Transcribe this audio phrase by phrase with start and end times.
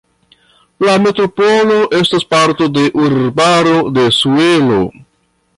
[0.87, 4.85] La metropolo estas parto de urbaro de Seulo.